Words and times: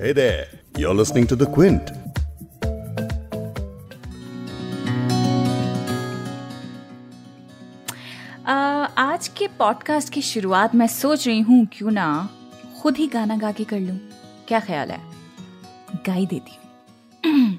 Hey 0.00 0.12
there, 0.12 0.46
you're 0.76 0.94
listening 0.94 1.26
to 1.26 1.36
The 1.36 1.46
Quint. 1.46 1.88
आ, 8.46 8.54
आज 8.98 9.28
के 9.28 9.46
podcast 9.46 10.12
की 10.12 10.22
शुरुआत 10.22 10.74
मैं 10.74 10.86
सोच 10.86 11.26
रही 11.26 11.40
हूँ 11.40 11.66
क्यों 11.72 11.90
ना 11.90 12.28
खुद 12.82 12.96
ही 12.96 13.06
गाना 13.06 13.36
गा 13.36 13.52
के 13.52 13.64
कर 13.64 13.80
लूँ। 13.80 13.98
क्या 14.48 14.60
ख्याल 14.60 14.90
है? 14.90 15.00
गाई 16.06 16.26
देती 16.26 16.56
हूँ। 16.56 16.70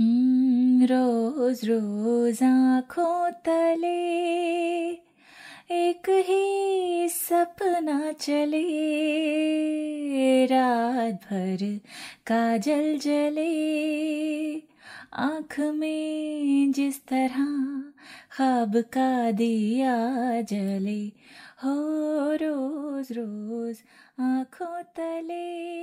हम्म, 0.00 0.84
रोज 0.84 1.60
रोज 1.64 2.42
आँखों 2.42 3.30
तले 3.30 5.09
एक 5.72 6.08
ही 6.08 7.08
सपना 7.08 8.12
चले, 8.12 8.64
रात 10.46 11.14
भर 11.14 11.80
काजल 12.26 12.98
जले। 12.98 13.50
आँख 15.14 15.60
में 15.60 16.72
जिस 16.72 17.06
तरह 17.06 17.44
ख्वाब 18.36 18.76
का 18.76 19.30
दिया 19.30 19.96
जले, 20.40 21.06
हो 21.64 21.74
रोज 22.34 23.08
रोज 23.12 23.76
आँखों 24.20 24.82
तले। 24.82 25.80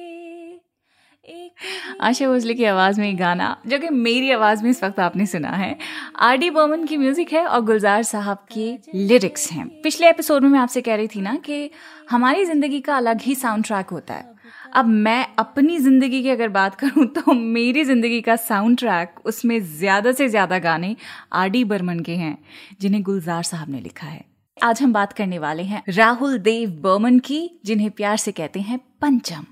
आशा 2.01 2.27
भोसले 2.27 2.53
की 2.53 2.63
आवाज़ 2.63 2.99
में 3.01 3.19
गाना, 3.19 3.61
जो 3.67 3.79
कि 3.79 3.89
मेरी 3.89 4.31
आवाज़ 4.31 4.63
में 4.63 4.69
इस 4.69 4.83
वक्त 4.83 4.99
आपने 4.99 5.25
सुना 5.25 5.49
है। 5.49 5.77
आर 6.17 6.37
डी 6.37 6.49
बर्मन 6.49 6.83
की 6.85 6.97
म्यूज़िक 6.97 7.31
है 7.33 7.45
और 7.45 7.61
गुलजार 7.61 8.03
साहब 8.03 8.37
के 8.53 8.77
लिरिक्स 8.97 9.51
हैं। 9.51 9.67
पिछले 9.81 10.07
एपिसोड 10.09 10.43
में 10.43 10.49
मैं 10.49 10.59
आपसे 10.59 10.81
कह 10.81 10.95
रही 10.95 11.07
थी 11.07 11.21
ना 11.21 11.35
कि 11.37 11.69
हमारी 12.09 12.45
ज़िंदगी 12.45 12.79
का 12.79 12.95
अलग 12.97 13.21
ही 13.21 13.35
साउंड 13.35 13.65
ट्रैक 13.65 13.89
होता 13.89 14.13
है। 14.13 14.35
अब 14.73 14.85
मैं 14.85 15.25
अपनी 15.39 15.77
ज़िंदगी 15.79 16.21
की 16.23 16.29
अगर 16.29 16.49
बात 16.49 16.75
करूँ 16.75 17.05
तो 17.07 17.33
मेरी 17.33 17.83
ज़िंदगी 17.83 18.21
का 18.21 18.35
साउंड 18.35 18.77
ट्रैक 18.79 19.19
उसमें 19.25 19.59
ज़्यादा 19.69 20.11
से 20.11 20.27
ज़्यादा 20.29 20.59
गाने 20.59 20.95
आर 21.33 21.49
डी 21.49 21.63
बर्मन 21.65 21.99
के 21.99 22.15
हैं, 22.15 22.37
जिन्हें 22.81 23.03
गुलजार 23.03 23.43
साहब 23.43 23.69
ने 23.69 23.81
लिखा 23.81 24.07
है। 24.07 24.23
आज 24.57 24.81
हम 24.81 24.93
बात 24.93 25.13
करने 25.13 25.39
वाले 25.39 25.63
हैं 25.63 25.83
राहुल 25.89 26.37
देव 26.39 26.69
बर्मन 26.83 27.19
की, 27.19 27.59
जिन्हें 27.65 27.89
प्यार 27.91 28.17
से 28.17 28.31
कहते 28.33 28.59
हैं 28.61 28.79
पंचम। 29.01 29.45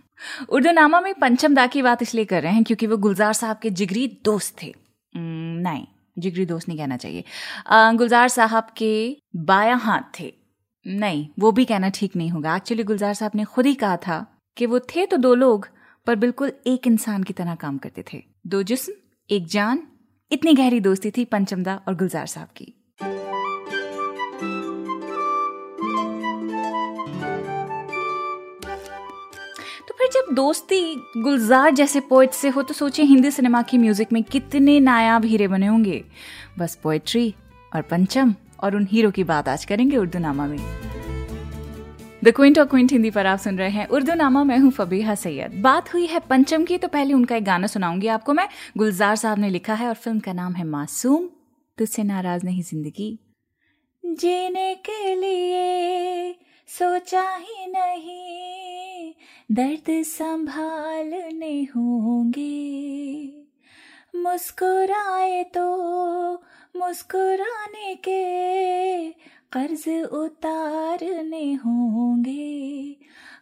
उर्दू 0.50 0.72
नामा 0.72 1.02
में 1.02 1.14
पंचम 1.14 1.56
दा 1.56 1.68
की 1.68 1.82
बात 1.82 2.02
इसलिए 2.02 2.26
कर 2.26 2.44
रहे 2.44 2.54
हैं 2.54 2.64
क्योंकि 2.64 2.88
वो 2.88 2.98
गुलजार 3.00 3.34
साहब 3.36 3.60
के 3.62 3.70
जिगरी 3.72 4.08
दोस्त 4.26 4.56
थे। 4.64 4.74
नहीं। 5.14 5.86
जिगरी 6.18 6.46
दोस्त 6.46 6.68
नहीं 6.68 6.78
कहना 6.78 6.98
चाहिए। 6.98 7.24
गुलजार 7.72 8.28
साहब 8.30 8.68
के 8.78 9.18
बाया 9.36 9.76
हाथ 9.76 10.20
थे। 10.20 10.34
नहीं, 10.86 11.28
वो 11.40 11.52
भी 11.52 11.66
कहना 11.66 11.90
ठीक 11.90 12.16
नहीं 12.16 12.30
होगा। 12.30 12.56
एक्चुअली 12.56 12.84
गुलजार 12.84 13.14
साहब 13.14 13.32
ने 13.36 13.44
खुद 13.46 13.66
ही 13.66 13.74
कहा 13.76 13.98
था 13.98 14.26
कि 14.58 14.66
वो 14.66 14.80
थे 14.80 15.06
तो 15.06 15.18
दो 15.18 15.34
लोग, 15.36 15.68
पर 16.08 16.16
बिल्कुल 16.16 16.52
एक 16.68 16.88
इंसान 16.88 17.24
की 17.24 17.34
तरह 17.34 17.56
काम 17.56 17.78
करते 17.78 18.04
थे। 18.14 18.24
दो 18.48 18.64
जिस्म, 18.64 18.94
एक 19.30 19.46
जान, 19.48 19.82
इतनी 20.32 20.54
गहरी 20.54 20.80
दोस्ती 20.80 21.12
थी 21.12 21.26
पंचमदा 21.26 21.76
और 21.88 21.96
गुलजार 21.96 22.26
साहब 22.28 22.48
की। 22.48 22.74
जब 30.26 30.34
दोस्ती 30.36 30.96
गुलजार 31.18 31.72
जैसे 31.72 32.00
पोइट 32.00 32.32
से 32.32 32.50
हो 32.50 32.62
तो 32.64 32.74
सोचिए 32.74 33.06
हिंदी 33.06 33.32
सिनेमा 33.32 33.62
की 33.62 33.78
म्यूज़िक 33.78 34.12
में 34.14 34.22
कितने 34.24 34.80
नायाब 34.80 35.26
हीरे 35.26 35.48
बने 35.48 35.68
होंगे। 35.68 36.04
बस 36.60 36.76
पोएट्री 36.84 37.34
और 37.72 37.82
पंचम 37.82 38.34
और 38.64 38.76
उन 38.76 38.88
हीरो 38.92 39.12
की 39.12 39.24
बात 39.24 39.50
आज 39.50 39.66
करेंगे 39.66 39.98
उर्दू 39.98 40.20
नामा 40.20 40.46
में। 40.48 40.58
द 42.24 42.32
क्विंट 42.36 42.60
और 42.60 42.66
क्विंट 42.66 42.92
हिंदी 42.92 43.12
पर 43.12 43.26
आप 43.26 43.40
सुन 43.40 43.58
रहे 43.58 43.70
हैं 43.70 43.88
उर्दू 43.88 44.14
नामा 44.14 44.44
मैं 44.44 44.58
हूँ 44.60 44.72
फबीहा 44.72 45.16
सैयद। 45.16 45.62
बात 45.62 45.94
हुई 45.94 46.06
है 46.06 46.20
पंचम 46.30 46.66
की 46.66 46.78
तो 46.78 46.88
पहले 46.88 47.14
उनका 47.14 47.36
एक 47.36 47.44
गाना 47.44 47.68
सुनाऊँगी 47.68 48.08
आपको 48.08 48.34
मैं। 48.34 48.48
गुलजार 48.78 49.16
साहब 49.16 49.40
ने 49.40 49.50
लिखा 49.50 49.74
है 49.74 49.88
और 49.88 49.96
फ़िल्म 49.96 50.20
का 50.20 50.34
नाम 50.34 50.54
है 50.54 50.66
मासूम। 50.66 51.30
तुझसे 51.78 52.04
नाराज़ 52.04 52.46
नहीं 52.46 52.64
ज़िंदगी। 52.64 53.18
जीने 54.04 54.74
के 54.86 55.16
लिए 55.16 56.34
सोचा 56.70 57.30
ही 57.32 57.66
नहीं। 57.68 58.55
दर्द 59.52 60.04
संभालने 60.04 61.64
होंगे। 61.64 63.26
मुस्कुराए 64.16 65.44
तो 65.44 65.66
मुस्कुराने 66.76 67.96
के 67.96 69.12
कर्ज 69.52 69.90
उतारने 70.06 71.54
होंगे। 71.54 72.98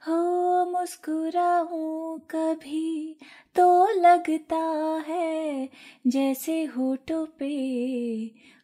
हो 0.07 0.65
मुस्कुराऊं 0.71 2.19
कभी 2.19 3.17
तो 3.55 3.87
लगता 4.01 5.03
है 5.07 5.69
जैसे 6.07 6.63
होठों 6.63 7.25
पे 7.25 7.55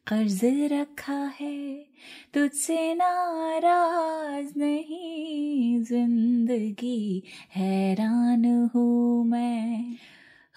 कर्ज 0.09 0.39
रखा 0.71 1.31
है, 1.41 1.85
तुझसे 2.33 2.93
नाराज़ 2.93 4.59
नहीं, 4.59 5.83
ज़िंदगी 5.83 7.23
हैरान 7.55 8.69
हूँ 8.75 9.25
मैं। 9.25 9.95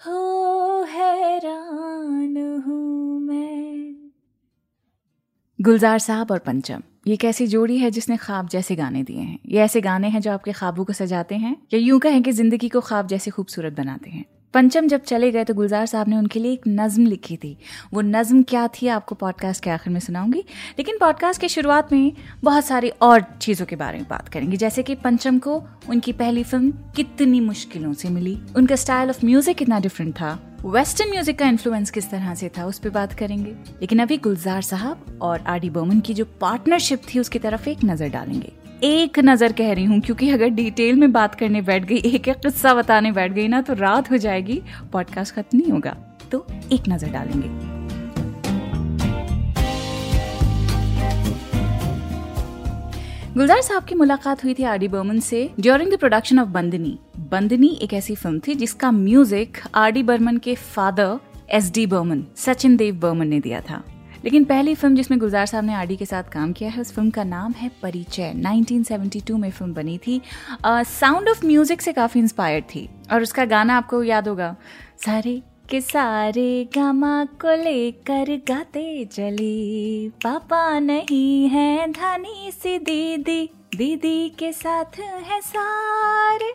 हो, 0.05 0.83
हैरान 0.83 2.63
हूँ 2.67 3.19
मैं। 3.19 3.95
गुलजार 5.61 5.99
साहब 5.99 6.31
और 6.31 6.39
पंचम, 6.39 6.81
ये 7.07 7.17
कैसी 7.17 7.47
जोड़ी 7.47 7.77
है 7.77 7.91
जिसने 7.91 8.17
ख्वाब 8.17 8.47
जैसे 8.47 8.75
गाने 8.75 9.03
दिए 9.03 9.19
हैं? 9.19 9.39
ये 9.47 9.59
ऐसे 9.59 9.81
गाने 9.81 10.07
हैं 10.07 10.21
जो 10.21 10.31
आपके 10.31 10.51
ख्वाबों 10.51 10.85
को 10.85 10.93
सजाते 10.93 11.35
हैं? 11.35 11.67
या 11.73 11.79
यूँ 11.79 11.99
कहें 11.99 12.23
कि 12.23 12.31
ज़िंदगी 12.31 12.69
को 12.69 12.81
ख्वाब 12.81 13.07
जैसे 13.07 13.31
खूबसूरत 13.31 13.73
बनाते 13.73 14.09
हैं? 14.09 14.25
पंचम 14.53 14.87
जब 14.87 15.01
चले 15.01 15.31
गए 15.31 15.43
तो 15.43 15.53
गुलजार 15.53 15.85
साहब 15.85 16.09
ने 16.09 16.17
उनके 16.17 16.39
लिए 16.39 16.53
एक 16.53 16.61
नज्म 16.67 17.05
लिखी 17.05 17.37
थी। 17.37 17.57
वो 17.93 18.01
नज्म 18.01 18.43
क्या 18.43 18.67
थी, 18.67 18.87
आपको 18.87 19.15
पॉडकास्ट 19.15 19.63
के 19.63 19.69
आखिर 19.69 19.93
में 19.93 19.99
सुनाऊँगी। 19.99 20.39
लेकिन 20.79 20.97
पॉडकास्ट 20.99 21.41
की 21.41 21.49
शुरुआत 21.49 21.93
में 21.93 22.11
बहुत 22.43 22.65
सारी 22.65 22.89
और 22.89 23.21
चीज़ों 23.41 23.65
के 23.65 23.75
बारे 23.75 23.97
में 23.97 24.07
बात 24.09 24.29
करेंगे। 24.29 24.57
जैसे 24.57 24.83
कि 24.83 24.95
पंचम 24.95 25.39
को 25.39 25.63
उनकी 25.89 26.11
पहली 26.11 26.43
फ़िल्म 26.43 26.71
कितनी 26.95 27.39
मुश्किलों 27.39 27.93
से 27.93 28.09
मिली। 28.09 28.37
उनका 28.55 28.75
स्टाइल 28.75 29.09
ऑफ़ 29.09 29.25
म्यूज़िक 29.25 29.57
कितना 29.57 29.79
डिफरेंट 29.79 30.13
था। 30.15 30.39
वेस्टर्न 30.65 31.09
म्यूज़िक 31.09 31.39
का 31.39 31.47
इन्फ्लुएंस 31.47 31.89
किस 31.91 32.09
तरह 32.09 32.35
से 32.35 32.49
था, 32.49 32.65
उस 32.65 32.79
पर 32.79 32.89
बात 32.89 33.13
करेंगे। 33.13 33.51
लेकिन 33.51 33.99
अभी 33.99 34.17
गुलजार 34.17 34.61
साहब 34.61 35.19
और 35.21 35.39
आर 35.39 35.59
डी 35.59 35.69
बर्मन 35.69 35.99
की 35.99 36.13
जो 36.13 36.25
पार्टनरशिप 36.41 37.01
थी, 37.05 37.19
उसकी 37.19 37.39
तरफ़ 37.39 37.69
एक 37.69 37.83
नज़र 37.85 38.09
डालेंगे। 38.09 38.62
एक 38.83 39.19
नज़र 39.19 39.51
कह 39.51 39.71
रही 39.73 39.83
हूँ, 39.85 39.99
क्योंकि 40.01 40.29
अगर 40.29 40.47
डिटेल 40.51 40.95
में 40.95 41.11
बात 41.11 41.35
करने 41.35 41.61
बैठ 41.61 41.85
गई, 41.85 41.97
एक 41.97 42.27
एक 42.27 42.39
किस्सा 42.39 42.73
बताने 42.73 43.11
बैठ 43.11 43.31
गई 43.31 43.47
ना 43.47 43.61
तो 43.61 43.73
रात 43.73 44.09
हो 44.11 44.17
जाएगी 44.17 44.61
पॉडकास्ट 44.93 45.35
खत्म 45.35 45.57
नहीं 45.57 45.71
होगा। 45.71 45.95
तो 46.31 46.45
एक 46.71 46.89
नज़र 46.89 47.11
डालेंगे। 47.11 47.47
गुलजार 53.33 53.61
साहब 53.61 53.83
की 53.83 53.95
मुलाकात 53.95 54.43
हुई 54.43 54.53
थी 54.53 54.63
आर 54.63 54.77
डी 54.77 54.87
बर्मन 54.87 55.19
से 55.21 55.49
during 55.59 55.91
the 55.91 55.99
production 55.99 56.39
of 56.39 56.49
Bandini. 56.49 56.97
Bandini 57.31 57.69
एक 57.81 57.93
ऐसी 57.93 58.15
फ़िल्म 58.15 58.39
थी, 58.39 58.55
जिसका 58.55 58.91
म्यूज़िक 58.91 59.57
आर 59.75 59.91
डी 59.91 60.03
बर्मन 60.03 60.37
के 60.37 60.55
father 60.55 61.17
S 61.51 61.71
D 61.71 61.85
Burman, 61.87 62.23
Sachin 62.37 62.77
Dev 62.77 62.99
Burman 62.99 63.27
ने 63.27 63.39
दिया 63.39 63.61
था। 63.61 63.83
लेकिन 64.23 64.43
पहली 64.45 64.73
फ़िल्म 64.75 64.95
जिसमें 64.95 65.19
गुलजार 65.19 65.45
साहब 65.45 65.65
ने 65.65 65.73
आरडी 65.73 65.95
के 65.97 66.05
साथ 66.05 66.23
काम 66.33 66.51
किया 66.53 66.69
है 66.69 66.81
उस 66.81 66.91
फ़िल्म 66.93 67.09
का 67.09 67.23
नाम 67.23 67.51
है 67.51 67.69
परिचय। 67.81 68.33
1972 68.35 69.37
में 69.37 69.49
फ़िल्म 69.51 69.73
बनी 69.73 69.97
थी। 69.97 70.21
साउंड 70.65 71.29
ऑफ़ 71.29 71.45
म्यूज़िक 71.45 71.81
से 71.81 71.93
काफ़ी 71.93 72.19
इंस्पायर्ड 72.19 72.65
थी। 72.65 72.87
और 73.11 73.21
उसका 73.21 73.45
गाना 73.45 73.77
आपको 73.77 74.03
याद 74.03 74.27
होगा 74.27 74.55
सारे 75.05 75.41
के 75.69 75.81
सारे 75.81 76.63
गामा 76.75 77.23
को 77.41 77.55
लेकर 77.63 78.35
गाते 78.47 79.05
चले 79.05 80.09
पापा 80.23 80.79
नहीं 80.79 81.49
है 81.49 81.91
धनी 81.91 82.51
सी 82.51 82.77
दीदी 82.79 83.41
दीदी 83.75 84.29
के 84.29 84.51
साथ 84.53 84.99
है 84.99 85.39
सारे। 85.41 86.53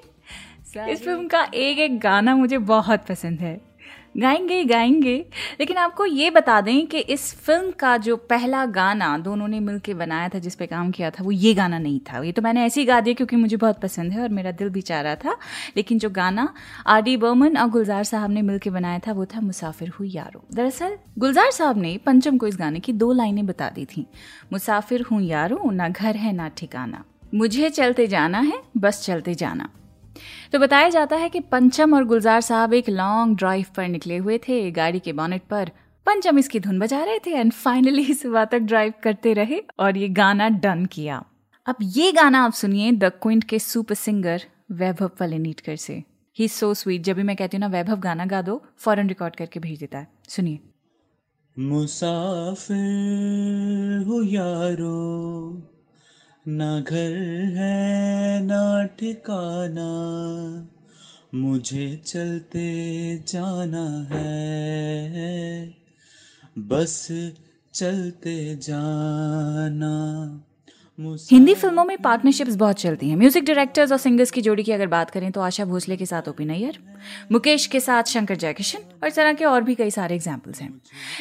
इस 0.93 1.03
फ़िल्म 1.03 1.27
का 1.27 1.43
एक 1.45 1.79
एक 1.79 1.99
गाना 2.01 2.35
मुझे 2.37 2.59
बहुत 2.59 3.07
पसंद 3.09 3.41
है। 3.41 3.68
गाएँगे 4.17 4.65
गाएँगे। 4.65 5.27
लेकिन 5.61 5.77
आपको 5.77 6.07
ये 6.07 6.31
बता 6.31 6.61
दें 6.61 6.87
कि 6.87 6.99
इस 6.99 7.35
फ़िल्म 7.35 7.71
का 7.71 7.97
जो 7.97 8.17
पहला 8.17 8.67
गाना 8.67 9.19
दोनों 9.19 9.49
ने 9.49 9.61
मिलकर 9.61 9.95
बनाया 9.95 10.29
था, 10.29 10.39
जिस 10.39 10.55
पे 10.55 10.67
काम 10.67 10.91
किया 10.91 11.11
था, 11.11 11.25
वो 11.25 11.31
ये 11.31 11.55
गाना 11.55 11.79
नहीं 11.79 12.01
था। 12.01 12.23
ये 12.23 12.33
तो 12.33 12.43
मैंने 12.43 12.65
ऐसे 12.65 12.81
ही 12.81 12.87
गा 12.87 13.01
दिया 13.01 13.15
क्योंकि 13.15 13.37
मुझे 13.37 13.57
बहुत 13.57 13.81
पसंद 13.81 14.13
है 14.13 14.21
और 14.21 14.29
मेरा 14.29 14.51
दिल 14.51 14.69
भी 14.69 14.81
चाह 14.81 15.01
रहा 15.01 15.15
था। 15.15 15.37
लेकिन 15.77 15.99
जो 15.99 16.11
गाना 16.11 16.55
आर 16.87 17.03
डी 17.03 17.17
बर्मन 17.17 17.57
और 17.57 17.69
गुलजार 17.69 18.05
साहब 18.05 18.31
ने 18.31 18.43
मिलकर 18.43 18.71
बनाया 18.71 18.99
था, 18.99 19.13
वो 19.13 19.27
था 19.27 19.41
मुसाफिर 19.41 19.89
हूँ 19.89 20.07
यारो। 20.07 20.45
दरअसल, 20.55 20.99
गुलजार 21.19 21.51
साहब 21.51 21.79
ने 21.79 21.97
पंचम 22.07 22.39
को 22.39 22.47
इस 22.47 22.57
गाने 22.59 22.81
की 22.81 22.93
दो 22.93 23.13
लाइनें 23.13 23.47
बता 23.47 23.69
दी 23.69 23.85
थी। 23.85 24.07
मुसाफिर 24.53 25.03
हूँ 25.03 25.23
यारो, 25.23 25.71
ना 25.71 25.89
घर 25.89 26.17
है, 26.17 26.33
ना 26.33 26.49
ठिकाना। 26.49 27.05
मुझे 27.35 27.71
चलते 27.71 28.07
जाना 28.07 28.41
है, 28.41 28.63
बस 28.77 29.05
चलते 29.07 29.35
जाना। 29.35 29.71
तो 30.53 30.59
बताया 30.59 30.89
जाता 30.89 31.17
है 31.17 31.29
कि 31.29 31.41
पंचम 31.43 31.95
और 31.95 32.05
गुलजार 32.05 32.41
साहब 32.41 32.75
एक 32.75 32.89
लॉन्ग 32.91 33.37
ड्राइव 33.37 33.67
पर 33.77 33.89
निकले 33.89 34.17
हुए 34.17 34.39
थे। 34.39 34.71
गाड़ी 34.71 34.99
के 34.99 35.13
बॉनेट 35.13 35.43
पर 35.51 35.71
पंचम 36.07 36.39
इसकी 36.39 36.61
धुन 36.61 36.79
बजा 36.79 37.03
रहे 37.05 37.19
थे 37.19 37.31
एंड 37.31 37.53
फाइनली 37.53 38.15
सुबह 38.15 38.45
तक 38.45 38.59
ड्राइव 38.61 38.93
करते 39.03 39.33
रहे 39.33 39.61
और 39.79 39.97
ये 39.97 40.09
गाना 40.09 40.49
डन 40.59 40.85
किया। 40.87 41.23
अब 41.67 41.77
ये 41.83 42.13
गाना 42.13 42.45
आप 42.45 42.53
सुनिए 42.53 42.93
द 42.93 43.11
क्विंट 43.23 43.45
के 43.45 43.59
सुपर 43.59 43.95
सिंगर 43.95 44.43
वैभव 44.73 45.11
वाले 45.21 45.39
नीटकर 45.39 45.77
से। 45.77 46.03
ही 46.37 46.49
सो 46.49 46.73
स्वीट 46.75 47.03
जब 47.03 47.17
भी 47.17 47.23
मैं 47.23 47.37
कहती 47.37 47.57
हूँ 47.57 47.61
ना, 47.61 47.67
वैभव 47.69 48.01
गाना 48.01 48.27
गा 48.27 48.43
दो 48.43 48.63
फ़ौरन 48.79 49.09
रिकॉर्ड 49.09 49.37
करके 49.37 49.61
भेज 49.61 49.79
देता 49.81 49.99
है। 49.99 50.09
सुनिए। 50.29 50.59
मुसाफिर 51.57 52.77
हो 54.07 54.23
यारो 54.25 54.99
ना 56.49 56.81
घर 56.81 57.13
है 57.57 58.41
ना 58.41 58.85
ठिकाना 58.85 59.89
मुझे 61.35 62.03
चलते 62.07 63.19
जाना 63.29 64.09
है। 64.13 65.75
बस 66.59 67.09
चलते 67.75 68.57
जाना। 68.57 69.95
हिंदी 70.99 71.55
फ़िल्मों 71.55 71.85
में 71.85 71.97
पार्टनरशिप्स 71.99 72.55
बहुत 72.57 72.77
चलती 72.77 73.09
हैं। 73.09 73.17
म्यूज़िक 73.17 73.45
डायरेक्टर्स 73.45 73.93
और 73.93 73.99
सिंगर्स 73.99 74.31
की 74.31 74.41
जोड़ी 74.41 74.63
की 74.63 74.73
अगर 74.73 74.87
बात 74.87 75.11
करें 75.11 75.31
तो 75.33 75.41
आशा 75.41 75.65
भोसले 75.65 75.97
के 75.97 76.07
साथ 76.07 76.29
ओपी 76.29 76.45
नैयर, 76.45 76.79
मुकेश 77.33 77.67
के 77.67 77.81
साथ 77.81 78.05
शंकर 78.05 78.37
जयकिशन 78.37 78.79
और 79.03 79.09
इस 79.09 79.17
तरह 79.17 79.33
के 79.33 79.45
और 79.45 79.63
भी 79.63 79.75
कई 79.75 79.91
सारे 79.91 80.15
एग्जाम्पल्स 80.15 80.61
हैं। 80.61 80.71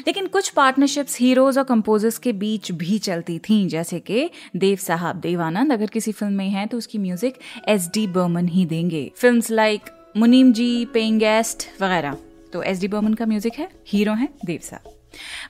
लेकिन 0.07 0.27
कुछ 0.27 0.49
पार्टनरशिप्स 0.51 1.19
हीरोज 1.19 1.57
और 1.57 1.63
कंपोजर्स 1.63 2.17
के 2.17 2.33
बीच 2.33 2.71
भी 2.73 2.97
चलती 2.99 3.37
थी, 3.39 3.65
जैसे 3.67 3.99
कि 4.01 4.29
देव 4.55 4.77
साहब, 4.77 5.15
देवानंद, 5.17 5.73
अगर 5.73 5.85
किसी 5.87 6.11
फ़िल्म 6.11 6.33
में 6.33 6.49
है 6.49 6.65
तो 6.67 6.77
उसकी 6.77 6.97
म्यूज़िक 6.97 7.37
एस 7.67 7.89
डी 7.93 8.05
बर्मन 8.07 8.47
ही 8.47 8.65
देंगे। 8.65 9.11
फ़िल्म 9.15 9.41
लाइक 9.51 9.89
मुनीम 10.17 10.51
जी 10.53 10.85
पेइंग 10.93 11.19
गेस्ट 11.19 11.67
वगैरह। 11.81 12.17
तो 12.53 12.63
एस 12.63 12.79
डी 12.79 12.87
बर्मन 12.87 13.13
का 13.13 13.25
म्यूज़िक 13.25 13.53
है 13.53 13.69
हीरो 13.87 14.13
है 14.13 14.29
देव 14.45 14.59
साहब। 14.63 14.93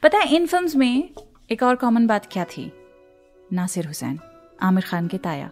पता 0.04 0.18
है, 0.18 0.36
इन 0.36 0.46
फ़िल्म 0.46 0.80
में 0.80 1.10
एक 1.52 1.64
और 1.64 1.76
कॉमन 1.76 2.08
बात 2.08 2.28
क्या 2.32 2.44
थी? 2.48 2.72
नासिर 3.54 3.88
हुसैन, 3.88 4.20
आमिर 4.62 4.84
खान 4.84 5.08
के 5.08 5.18
ताया, 5.18 5.50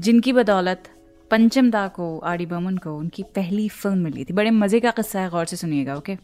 जिनकी 0.00 0.32
बदौलत 0.32 0.82
पंचम 1.30 1.70
दा 1.70 1.88
को, 1.88 2.18
आड़ी 2.18 2.44
डी 2.44 2.50
बर्मन 2.50 2.76
को 2.76 2.96
उनकी 2.96 3.22
पहली 3.22 3.68
फ़िल्म 3.68 3.98
मिली 3.98 4.24
थी। 4.24 4.32
बड़े 4.32 4.50
मज़े 4.50 4.80
का 4.80 4.90
किस्सा 4.90 5.20
है, 5.20 5.30
गौर 5.30 5.44
से 5.44 5.56
सुनिएगा, 5.56 5.94
ओके? 5.94 6.16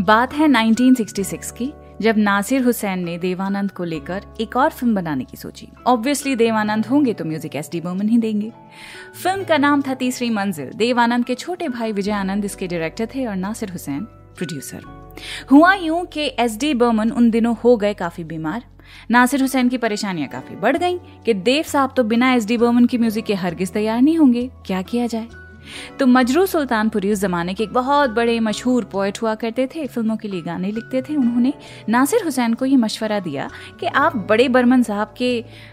बात 0.00 0.32
है 0.32 0.48
1966 0.48 1.50
की, 1.50 1.72
जब 2.00 2.16
नासिर 2.18 2.62
हुसैन 2.62 2.98
ने 2.98 3.18
देवानंद 3.18 3.70
को 3.70 3.84
लेकर 3.84 4.22
एक 4.40 4.56
और 4.56 4.70
फ़िल्म 4.70 4.94
बनाने 4.94 5.24
की 5.24 5.36
सोची। 5.36 5.68
ऑब्वियसली 5.86 6.36
देवानंद 6.36 6.86
होंगे 6.86 7.14
तो 7.14 7.24
म्यूज़िक 7.24 7.56
एस 7.56 7.70
डी 7.72 7.80
बर्मन 7.80 8.08
ही 8.08 8.18
देंगे। 8.18 8.52
फ़िल्म 9.22 9.44
का 9.44 9.58
नाम 9.58 9.82
था 9.82 9.94
तीसरी 9.94 10.30
मंजिल। 10.30 10.70
देवानंद 10.70 11.24
के 11.24 11.34
छोटे 11.34 11.68
भाई 11.68 11.92
विजय 11.92 12.12
आनंद 12.12 12.44
इसके 12.44 12.66
डायरेक्टर 12.66 13.08
थे 13.14 13.26
और 13.26 13.36
नासिर 13.36 13.70
हुसैन 13.70 14.06
प्रोड्यूसर 14.40 14.84
हुआ 15.50 15.72
यूँ 15.74 16.04
कि 16.06 16.30
एस 16.38 16.58
डी 16.58 16.72
बर्मन 16.74 17.10
उन 17.12 17.30
दिनों 17.30 17.54
हो 17.64 17.76
गए 17.76 17.94
काफ़ी 17.94 18.24
बीमार। 18.24 18.64
नासिर 19.10 19.40
हुसैन 19.40 19.68
की 19.68 19.78
परेशानियाँ 19.78 20.28
काफ़ी 20.28 20.56
बढ़ 20.56 20.76
गईं 20.76 20.98
कि 21.26 21.34
देव 21.34 21.62
साहब 21.62 21.92
तो 21.96 22.04
बिना 22.04 22.32
एस 22.34 22.46
डी 22.46 22.56
बर्मन 22.56 22.86
की 22.86 22.98
म्यूज़िक 22.98 23.24
के 23.24 23.34
हरगिज 23.34 23.72
तैयार 23.72 24.00
नहीं 24.02 24.16
होंगे। 24.18 24.50
क्या 24.66 24.82
किया 24.82 25.06
जाए? 25.06 25.28
तो 25.98 26.06
मजरू 26.06 26.44
सुल्तानपुरी 26.46 27.12
उस 27.12 27.18
जमाने 27.18 27.54
के 27.54 27.64
एक 27.64 27.72
बहुत 27.72 28.10
बड़े 28.10 28.38
मशहूर 28.40 28.84
पोएट 28.84 29.20
हुआ 29.22 29.34
करते 29.34 29.66
थे, 29.66 29.86
फ़िल्मों 29.86 30.16
के 30.16 30.28
लिए 30.28 30.42
गाने 30.42 30.70
लिखते 30.72 31.02
थे। 31.02 31.16
उन्होंने 31.16 31.52
नासिर 31.88 32.24
हुसैन 32.24 32.54
को 32.54 32.64
ये 32.64 32.76
मशवरा 32.76 33.20
दिया 33.20 33.48
कि 33.80 33.86
आप 33.86 34.16
बड़े 34.28 34.48
बर्मन 34.48 34.82
साहब 34.82 35.14
के 35.18 35.32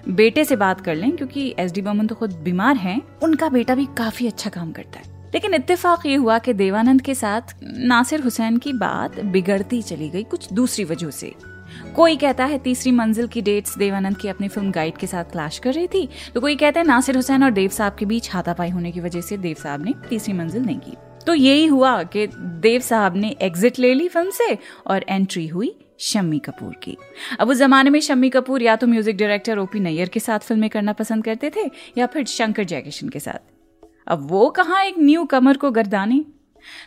बेटे 0.10 0.46
से 0.46 0.56
बात 0.56 0.82
कर 0.82 0.96
लें, 0.96 1.12
क्योंकि 1.12 1.54
एस 1.60 1.72
डी 1.74 1.82
बर्मन 1.82 2.08
तो 2.08 2.16
खुद 2.16 2.34
बीमार 2.44 2.76
हैं। 2.78 3.02
उनका 3.24 3.50
बेटा 3.50 3.76
भी 3.76 3.86
काफ़ी 3.98 4.28
अच्छा 4.28 4.50
काम 4.50 4.72
करता 4.72 5.00
है। 5.00 5.17
लेकिन 5.34 5.54
इत्तेफाक 5.54 6.06
ये 6.06 6.16
हुआ 6.16 6.38
कि 6.40 6.54
देवानंद 6.54 7.02
के 7.02 7.16
साथ 7.16 7.56
नासिर 7.64 8.22
हुसैन 8.22 8.58
की 8.58 8.74
बात 8.76 9.20
बिगड़ती 9.22 9.82
चली 9.82 10.10
गई 10.10 10.24
कुछ 10.24 10.52
दूसरी 10.54 10.84
वजह 10.86 11.10
से। 11.12 11.34
कोई 11.96 12.16
कहता 12.16 12.46
है 12.46 12.58
तीसरी 12.58 12.92
मंजिल 12.92 13.28
की 13.28 13.42
डेट्स 13.42 13.78
देवानंद 13.78 14.18
की 14.18 14.28
अपनी 14.28 14.48
फ़िल्म 14.48 14.72
गाइड 14.72 14.98
के 14.98 15.08
साथ 15.08 15.32
क्लैश 15.32 15.58
कर 15.60 15.74
रही 15.74 15.88
थी 15.88 16.08
तो 16.34 16.42
कोई 16.42 16.56
कहता 16.56 16.80
है 16.80 16.86
नासिर 16.86 17.16
हुसैन 17.16 17.44
और 17.44 17.52
देव 17.52 17.70
साहब 17.70 17.96
के 17.96 18.06
बीच 18.06 18.30
हाथापाई 18.32 18.70
होने 18.70 18.92
की 18.92 19.00
वजह 19.00 19.22
से 19.22 19.38
देव 19.38 19.56
साहब 19.64 19.86
ने 19.86 19.94
तीसरी 20.10 20.34
मंजिल 20.34 20.62
नहीं 20.62 20.80
की। 20.80 20.94
तो 21.26 21.34
यही 21.34 21.66
हुआ 21.66 22.02
कि 22.04 22.28
देव 22.62 22.82
साहब 22.82 23.16
ने 23.16 23.36
एग्जिट 23.42 23.80
ले 23.80 23.94
ली 23.94 24.08
फ़िल्म 24.08 24.30
से 24.30 24.58
और 24.88 25.06
एंट्री 25.10 25.48
हुई 25.48 25.76
शम्मी 26.00 26.40
कपूर 26.40 26.74
की। 26.84 26.98
अब 27.40 27.50
उस 27.50 27.58
जमाने 27.58 27.90
में 27.90 28.00
शम्मी 28.00 28.30
कपूर 28.30 28.64
या 28.64 28.76
तो 28.76 28.88
म्यूज़िक 28.88 29.18
डायरेक्टर 29.18 29.58
ओपी 29.58 29.80
नैयर 29.80 30.10
के 30.10 30.20
साथ 30.20 30.40
फ़िल्में 30.40 30.70
करना 30.70 30.94
पसंद 30.94 31.24
करते 31.24 31.52
थे 31.56 31.70
या 31.98 32.06
फिर 32.06 32.26
शंकर 32.28 32.64
जयकिशन 32.64 33.10
के 33.10 33.20
साथ। 33.20 33.57
अब 34.08 34.28
वो 34.30 34.50
कहाँ 34.50 34.84
एक 34.84 34.96
न्यू 35.00 35.24
कमर 35.26 35.58
को 35.58 35.72
गर्दाने? 35.72 36.24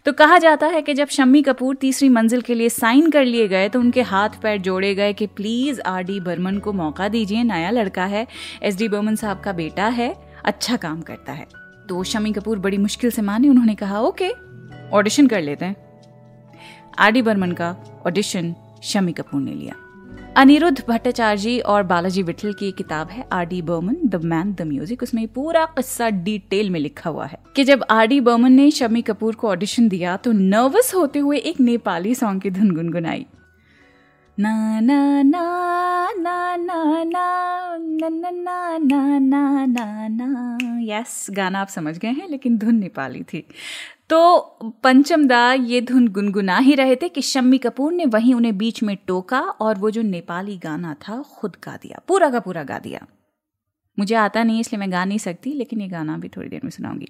तो 0.04 0.12
कहा 0.12 0.38
जाता 0.38 0.66
है 0.66 0.80
कि 0.82 0.94
जब 0.94 1.08
शम्मी 1.08 1.42
कपूर 1.42 1.76
तीसरी 1.76 2.08
मंजिल 2.08 2.40
के 2.40 2.54
लिए 2.54 2.68
साइन 2.68 3.10
कर 3.10 3.24
लिए 3.24 3.48
गए 3.48 3.68
तो 3.68 3.80
उनके 3.80 4.02
हाथ 4.02 4.40
पैर 4.42 4.58
जोड़े 4.58 4.94
गए 4.94 5.12
कि 5.12 5.26
प्लीज़ 5.26 5.80
आर 5.80 6.02
डी 6.02 6.18
बर्मन 6.20 6.58
को 6.58 6.72
मौका 6.72 7.08
दीजिए, 7.08 7.42
नया 7.42 7.70
लड़का 7.70 8.04
है, 8.04 8.26
एस 8.62 8.76
डी 8.76 8.88
बर्मन 8.88 9.16
साहब 9.16 9.40
का 9.40 9.52
बेटा 9.52 9.86
है 9.86 10.14
अच्छा 10.44 10.76
काम 10.76 11.00
करता 11.02 11.32
है। 11.32 11.46
तो 11.88 12.02
शम्मी 12.04 12.32
कपूर 12.32 12.58
बड़ी 12.58 12.78
मुश्किल 12.78 13.10
से 13.10 13.22
माने, 13.22 13.48
उन्होंने 13.48 13.74
कहा, 13.74 14.00
ओके 14.00 14.30
ऑडिशन 14.90 15.26
कर 15.26 15.42
लेते 15.42 15.64
हैं। 15.64 15.76
आर 16.98 17.10
डी 17.10 17.22
बर्मन 17.22 17.52
का 17.52 17.76
ऑडिशन 18.06 18.54
शम्मी 18.82 19.12
कपूर 19.12 19.40
ने 19.40 19.54
लिया। 19.54 19.74
अनिरुद्ध 20.40 20.82
भट्टाचार्य 20.88 21.58
और 21.60 21.82
बालाजी 21.82 22.22
विठल 22.22 22.52
की 22.52 22.70
किताब 22.72 23.08
है 23.08 23.24
R 23.32 23.46
D 23.46 23.60
Burman 23.62 23.96
the 24.04 24.20
man 24.24 24.52
the 24.52 24.62
music 24.62 25.02
उसमें 25.02 25.26
पूरा 25.28 25.64
किस्सा 25.74 26.08
डिटेल 26.20 26.70
में 26.70 26.78
लिखा 26.80 27.10
हुआ 27.10 27.26
है 27.26 27.38
कि 27.56 27.64
जब 27.64 27.84
आर 27.90 28.06
डी 28.06 28.20
बर्मन 28.20 28.52
ने 28.52 28.70
शमी 28.70 29.02
कपूर 29.02 29.34
को 29.34 29.48
ऑडिशन 29.48 29.88
दिया 29.88 30.16
तो 30.16 30.32
नर्वस 30.32 30.94
होते 30.94 31.18
हुए 31.18 31.38
एक 31.40 31.60
नेपाली 31.60 32.14
सॉन्ग 32.14 32.42
की 32.42 32.50
धुन 32.50 32.70
गुनगुनाई 32.70 33.26
यस 40.90 41.26
गाना 41.30 41.60
आप 41.60 41.68
समझ 41.68 41.98
गए 41.98 42.08
हैं 42.10 42.28
लेकिन 42.28 42.58
धुन 42.58 42.74
नेपाली 42.76 43.22
थी 43.24 43.46
तो 44.10 44.18
पंचम 44.84 45.26
दा 45.26 45.52
ये 45.52 45.80
धुन 45.80 46.06
गुनगुना 46.08 46.56
ही 46.58 46.74
रहे 46.74 46.94
थे 46.96 47.08
कि 47.08 47.22
शम्मी 47.22 47.58
कपूर 47.58 47.92
ने 47.92 48.04
वहीं 48.06 48.34
उन्हें 48.34 48.56
बीच 48.58 48.82
में 48.82 48.96
टोका 49.06 49.40
और 49.40 49.78
वो 49.78 49.90
जो 49.90 50.02
नेपाली 50.02 50.56
गाना 50.58 50.94
था 51.02 51.20
खुद 51.32 51.56
गा 51.64 51.76
दिया, 51.76 52.00
पूरा 52.08 52.30
का 52.30 52.40
पूरा 52.40 52.62
गा 52.64 52.78
दिया। 52.78 53.06
मुझे 53.98 54.14
आता 54.14 54.42
नहीं, 54.44 54.60
इसलिए 54.60 54.80
मैं 54.80 54.90
गा 54.92 55.04
नहीं 55.04 55.18
सकती, 55.18 55.52
लेकिन 55.52 55.80
ये 55.80 55.88
गाना 55.88 56.16
भी 56.18 56.28
थोड़ी 56.28 56.48
देर 56.48 56.60
में 56.64 56.70
सुनाऊँगी। 56.70 57.06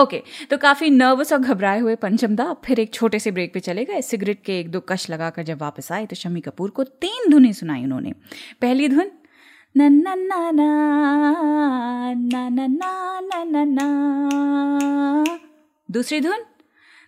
ओके 0.00 0.22
तो 0.50 0.56
काफ़ी 0.58 0.90
नर्वस 0.90 1.32
और 1.32 1.38
घबराए 1.38 1.78
हुए 1.80 1.94
पंचम 1.96 2.34
दा 2.36 2.52
फिर 2.64 2.80
एक 2.80 2.92
छोटे 2.94 3.18
से 3.18 3.30
ब्रेक 3.30 3.54
पे 3.54 3.60
चले 3.60 3.84
गए 3.84 4.02
सिगरेट 4.02 4.42
के 4.44 4.58
एक 4.60 4.70
दो 4.70 4.80
कश 4.88 5.08
लगाकर 5.10 5.42
जब 5.42 5.60
वापस 5.60 5.92
आए 5.92 6.06
तो 6.06 6.16
शम्मी 6.16 6.40
कपूर 6.40 6.70
को 6.70 6.84
तीन 6.84 7.30
धुनें 7.30 7.52
सुनाई 7.52 7.84
उन्होंने। 7.84 8.12
पहली 8.60 8.88
धुन 8.88 9.10
ना 9.76 9.88
ना 9.88 10.14
ना 10.14 10.50
ना। 13.64 15.38
दूसरी 15.88 16.20
धुन 16.20 16.44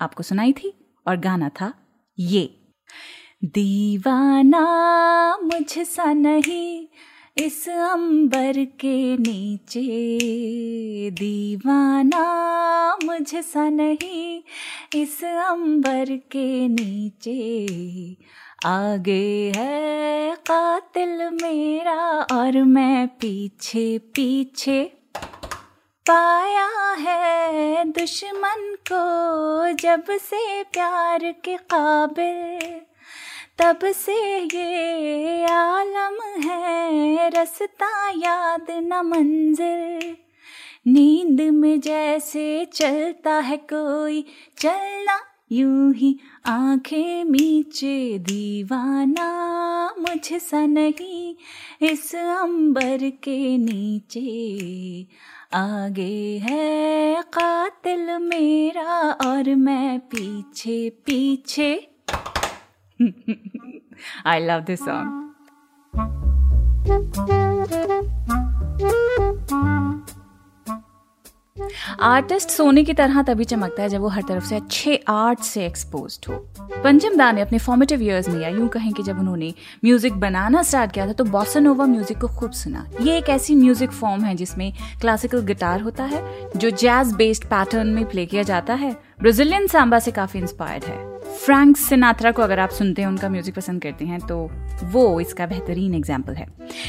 आपको 0.00 0.22
सुनाई 0.22 0.52
थी 0.52 0.72
और 1.08 1.16
गाना 1.16 1.48
था 1.48 1.72
ये। 2.18 2.60
दीवाना 3.44 4.60
मुझसा 5.36 6.12
नहीं, 6.12 6.88
इस 7.36 7.68
अंबर 7.68 8.64
के 8.64 9.16
नीचे। 9.16 9.80
दीवाना 11.10 12.24
मुझसा 13.04 13.68
नहीं, 13.68 14.42
इस 14.94 15.24
अंबर 15.24 16.16
के 16.16 16.68
नीचे। 16.68 17.66
आगे 18.66 19.52
है 19.56 20.34
कातिल 20.34 21.30
मेरा 21.42 22.26
और 22.32 22.62
मैं 22.62 23.08
पीछे 23.08 23.98
पीछे 23.98 24.92
पाया 26.10 26.92
है 26.92 27.84
दुश्मन 27.84 28.76
को 28.92 29.72
जब 29.72 30.04
से 30.10 30.62
प्यार 30.62 31.18
के 31.44 31.56
काबिल, 31.56 32.80
तब 33.58 33.78
से 33.84 34.38
ये 34.38 35.44
आलम 35.44 36.42
है 36.42 37.28
रसता 37.28 38.08
याद 38.08 38.66
न 38.70 39.02
मंजिल। 39.06 40.16
नींद 40.92 41.40
में 41.40 41.80
जैसे 41.80 42.64
चलता 42.64 43.34
है 43.34 43.56
कोई, 43.56 44.26
चलना 44.58 45.20
यूँ 45.52 45.94
ही 45.94 46.20
आँखें 46.46 47.24
मीचे 47.24 48.18
दीवाना 48.18 49.44
मुझ 49.98 50.10
मुझसा 50.10 50.66
नहीं 50.66 51.34
इस 51.82 52.14
अंबर 52.14 53.10
के 53.10 53.58
नीचे। 53.58 54.26
आगे 55.54 56.38
है 56.44 57.22
कातिल 57.34 58.06
मेरा 58.20 58.96
और 59.26 59.54
मैं 59.54 59.98
पीछे 60.12 60.78
पीछे। 61.06 61.70
I 64.26 64.40
love 64.40 64.60
this 64.60 64.80
song 64.80 65.12
artist 72.04 72.50
सोने 72.50 72.82
की 72.84 72.92
तरह 72.94 73.22
तभी 73.22 73.44
चमकता 73.44 73.82
है 73.82 73.88
जब 73.88 74.00
वो 74.00 74.08
हर 74.08 74.22
तरफ़ 74.22 74.44
से 74.44 74.56
अच्छे 74.56 74.96
आर्ट 75.08 75.38
से 75.40 75.64
एक्सपोज 75.66 76.18
हो। 76.28 76.34
पंचम 76.84 77.16
दा 77.16 77.30
ने 77.32 77.40
अपने 77.40 77.58
फॉर्मेटिव 77.58 78.02
ईयर्स 78.02 78.28
में 78.28 78.40
या 78.40 78.48
यूँ 78.48 78.68
कहें 78.68 78.92
कि 78.92 79.02
जब 79.02 79.18
उन्होंने 79.18 79.52
म्यूज़िक 79.84 80.18
बनाना 80.20 80.62
स्टार्ट 80.62 80.92
किया 80.92 81.06
था 81.06 81.12
तो 81.12 81.24
बॉसनोवा 81.24 81.86
म्यूज़िक 81.86 82.18
को 82.18 82.28
खूब 82.30 82.50
सुना। 82.52 82.86
ये 83.00 83.16
एक 83.18 83.28
ऐसी 83.28 83.54
म्यूज़िक 83.54 83.90
फॉर्म 83.92 84.24
है 84.24 84.34
जिसमें 84.34 84.72
क्लासिकल 85.00 85.44
गिटार 85.46 85.80
होता 85.80 86.04
है, 86.04 86.22
जो 86.56 86.70
जैज 86.70 87.14
बेस्ड 87.14 87.44
पैटर्न 87.44 87.86
में 87.86 88.04
प्ले 88.04 88.26
किया 88.26 88.42
जाता 88.42 88.74
है। 88.74 88.92
ब्राजीलियन 89.20 89.66
सांबा 89.66 89.98
से 89.98 90.10
काफ़ी 90.10 90.40
इंस्पायर्ड 90.40 90.84
है। 90.84 91.13
फ्रैंक 91.34 91.76
सिनात्रा 91.76 92.30
को 92.32 92.42
अगर 92.42 92.58
आप 92.60 92.70
सुनते 92.70 93.02
हैं, 93.02 93.08
उनका 93.08 93.28
म्यूज़िक 93.28 93.54
पसंद 93.54 93.82
करते 93.82 94.04
हैं 94.04 94.20
तो 94.20 94.36
वो 94.84 95.20
इसका 95.20 95.46
बेहतरीन 95.46 95.94
एग्ज़ाम्पल 95.94 96.34
है। 96.34 96.46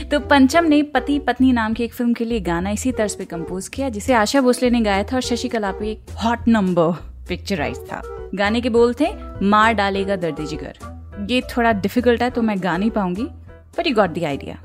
तो 0.09 0.19
पंचम 0.21 0.65
ने 0.65 0.81
पति 0.85 1.17
पत्नी 1.19 1.51
नाम 1.53 1.73
की 1.73 1.83
एक 1.83 1.93
फ़िल्म 1.93 2.13
के 2.13 2.25
लिए 2.25 2.39
गाना 2.41 2.69
इसी 2.69 2.91
तर्ज 2.91 3.15
पे 3.15 3.25
कंपोज 3.25 3.67
किया, 3.67 3.89
जिसे 3.89 4.13
आशा 4.13 4.41
भोसले 4.41 4.69
ने 4.69 4.81
गाया 4.81 5.03
था 5.03 5.15
और 5.15 5.21
शशि 5.23 5.47
कला 5.47 5.71
पे 5.71 5.89
एक 5.91 6.11
हॉट 6.23 6.47
नंबर 6.47 6.91
पिक्चराइज 7.29 7.77
था। 7.91 8.01
गाने 8.35 8.61
के 8.61 8.69
बोल 8.69 8.93
थे, 8.93 9.07
मार 9.43 9.73
डालेगा 9.73 10.15
दर्द 10.17 10.45
जिगर। 10.45 11.27
ये 11.29 11.41
थोड़ा 11.49 11.71
डिफ़िकल्ट 11.73 12.21
है 12.21 12.29
तो 12.29 12.41
मैं 12.41 12.61
गा 12.63 12.77
नहीं 12.77 12.91
पाऊँगी 12.91 13.27
but 13.77 13.87
you 13.87 13.95
got 13.95 14.09
the 14.09 14.23
idea 14.23 14.57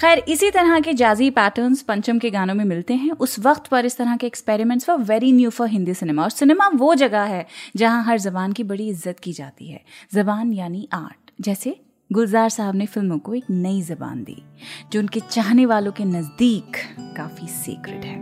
खैर, 0.00 0.18
इसी 0.28 0.50
तरह 0.50 0.78
के 0.80 0.92
जाजी 0.94 1.28
पैटर्न्स 1.30 1.80
पंचम 1.82 2.18
के 2.18 2.28
गानों 2.30 2.54
में 2.54 2.64
मिलते 2.64 2.94
हैं। 2.94 3.10
उस 3.12 3.38
वक्त 3.38 3.66
पर 3.66 3.84
इस 3.84 3.96
तरह 3.96 4.16
के 4.16 4.26
experiments 4.26 4.88
were 4.88 4.96
very 5.04 5.32
new 5.32 5.50
for 5.50 5.68
Hindi 5.68 5.94
cinema 5.94 6.22
और 6.22 6.30
सिनेमा 6.30 6.68
वो 6.74 6.94
जगह 6.94 7.22
है 7.24 7.46
जहाँ 7.76 8.02
हर 8.04 8.18
जबान 8.18 8.52
की 8.52 8.64
बड़ी 8.64 8.88
इज़्ज़त 8.88 9.18
की 9.18 9.32
जाती 9.32 9.68
है। 9.68 9.80
जबान 10.14 10.52
यानी 10.52 10.88
आर्ट, 10.92 11.30
जैसे 11.40 11.76
गुलजार 12.10 12.48
साहब 12.48 12.74
ने 12.74 12.86
फ़िल्मों 12.86 13.18
को 13.18 13.34
एक 13.34 13.50
नई 13.50 13.82
जबान 13.82 14.24
दी, 14.24 14.42
जो 14.92 15.00
उनके 15.00 15.20
चाहने 15.20 15.66
वालों 15.66 15.92
के 15.92 16.04
नज़दीक 16.06 16.76
काफ़ी 17.16 17.48
सीक्रेट 17.48 18.04
है। 18.04 18.18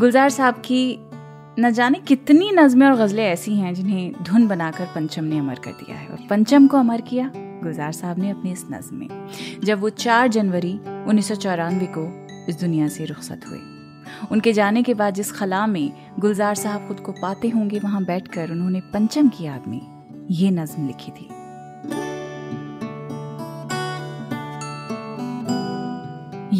गुलजार 0.00 0.30
साहब 0.30 0.62
की 0.66 0.98
न 1.60 1.70
जाने 1.70 1.98
कितनी 1.98 2.50
नज़में 2.52 2.86
और 2.86 2.96
गज़लें 2.96 3.24
ऐसी 3.24 3.54
हैं 3.54 3.74
जिन्हें 3.74 4.12
धुन 4.22 4.48
बनाकर 4.48 4.84
पंचम 4.84 5.24
ने 5.24 5.38
अमर 5.38 5.54
कर 5.54 5.70
दिया 5.70 5.96
है। 5.96 6.06
और 6.06 6.18
पंचम 6.30 6.66
को 6.66 6.76
अमर 6.76 7.00
किया, 7.00 7.32
गुलजार 7.36 7.92
साहब 7.92 8.18
ने 8.18 8.30
अपनी 8.30 8.52
इस 8.52 8.66
नज़म 8.72 8.96
में। 8.96 9.28
जब 9.64 9.80
वो 9.80 9.88
4 9.88 10.28
जनवरी 10.28 10.72
उन्नीस 11.08 11.28
सौ 11.28 11.34
चौरानवे 11.34 11.86
को 11.98 12.26
इस 12.48 12.60
दुनिया 12.60 12.88
से 12.88 13.04
रुखसत 13.04 13.40
हुए। 13.48 13.58
उनके 14.32 14.52
जाने 14.52 14.82
के 14.82 14.94
बाद 14.94 15.14
जिस 15.14 15.32
खला 15.32 15.66
में 15.66 15.92
गुलजार 16.18 16.54
साहब 16.54 16.88
खुद 16.88 17.00
को 17.00 17.12
पाते 17.12 17.48
होंगे, 17.48 17.78
वहाँ 17.78 18.04
बैठकर 18.04 18.50
उन्होंने 18.50 18.80
पंचम 18.80 19.28
की 19.28 19.44
याद 19.44 19.68
में 19.68 19.80
ये 20.30 20.50
नज्म 20.50 20.86
लिखी 20.86 21.12
थी। 21.12 21.28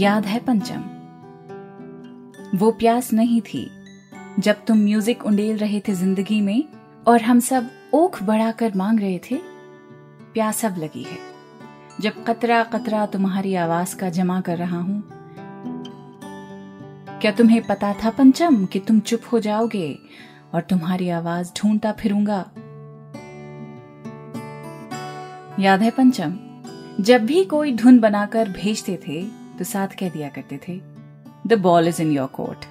याद 0.03 0.27
है 0.27 0.41
पंचम? 0.41 0.85
वो 2.59 2.71
प्यास 2.71 3.13
नहीं 3.13 3.41
थी 3.41 3.71
जब 4.39 4.65
तुम 4.67 4.79
म्यूज़िक 4.79 5.25
उंडेल 5.27 5.57
रहे 5.57 5.81
थे 5.81 5.93
ज़िंदगी 5.95 6.41
में 6.41 6.65
और 7.07 7.23
हम 7.23 7.41
सब 7.41 7.71
ओख 7.95 8.23
बढ़ाकर 8.23 8.75
मांग 8.77 9.01
रहे 9.01 9.19
थे, 9.31 9.37
प्यास 10.35 10.65
अब 10.65 10.79
लगी 10.79 11.03
है। 11.03 11.19
जब 12.01 12.25
कतरा 12.25 12.63
कतरा 12.65 13.05
तुम्हारी 13.07 13.55
आवाज़ 13.55 13.97
का 13.97 14.11
जमा 14.11 14.41
कर 14.41 14.59
रहा 14.59 14.79
हूँ, 14.79 15.03
क्या 17.21 17.33
तुम्हें 17.33 17.61
पता 17.63 17.93
था 17.95 18.11
पंचम 18.11 18.65
कि 18.67 18.79
तुम 18.79 19.01
चुप 19.01 19.23
हो 19.33 19.41
जाओगे 19.41 19.99
और 20.55 20.61
तुम्हारी 20.61 21.09
आवाज़ 21.11 21.53
ढूंढता 21.57 21.93
फिरूँगा? 21.93 22.45
याद 25.59 25.83
है 25.83 25.91
पंचम, 25.91 26.39
जब 27.01 27.27
भी 27.27 27.45
कोई 27.45 27.73
धुन 27.73 27.99
बनाकर 27.99 28.49
भेजते 28.53 28.99
थे 29.09 29.23
तो 29.59 29.65
साथ 29.65 29.99
कह 29.99 30.09
दिया 30.09 30.29
करते 30.29 30.61
थे 30.69 30.81
the 31.47 31.61
ball 31.61 31.89
is 31.89 32.03
in 32.03 32.13
your 32.13 32.29
court 32.35 32.67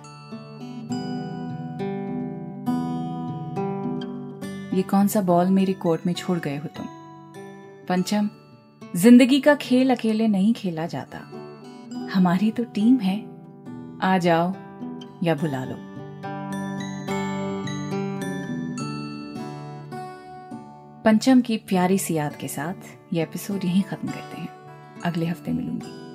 ये 4.79 4.83
कौन 4.83 5.07
सा 5.07 5.21
बॉल 5.21 5.47
मेरी 5.47 5.73
कोर्ट 5.73 6.05
में 6.05 6.13
छोड़ 6.13 6.39
गए 6.39 6.57
हो 6.57 6.67
तुम? 6.67 6.85
पंचम, 7.89 8.29
ज़िंदगी 8.95 9.39
का 9.39 9.55
खेल 9.55 9.95
अकेले 9.95 10.27
नहीं 10.27 10.53
खेला 10.53 10.85
जाता। 10.85 11.17
हमारी 12.13 12.51
तो 12.51 12.63
टीम 12.63 12.97
है। 12.97 13.25
आ 14.01 14.17
जाओ 14.17 14.53
या 15.23 15.35
बुला 15.35 15.65
लो। 15.65 15.75
पंचम 21.03 21.41
की 21.41 21.57
प्यारी 21.57 21.97
सी 21.97 22.13
याद 22.13 22.35
के 22.35 22.47
साथ 22.47 23.13
ये 23.13 23.23
एपिसोड 23.23 23.65
यहीं 23.65 23.83
खत्म 23.83 24.07
करते 24.07 24.41
हैं। 24.41 24.49
अगले 25.05 25.25
हफ़्ते 25.25 25.51
मिलूँगी। 25.51 26.08